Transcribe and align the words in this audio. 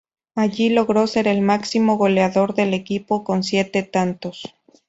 Allí 0.33 0.69
logró 0.71 1.05
ser 1.05 1.27
el 1.27 1.41
máximo 1.41 1.95
goleador 1.95 2.55
del 2.55 2.73
equipo 2.73 3.23
con 3.23 3.43
siete 3.43 3.83
tantos. 3.83 4.41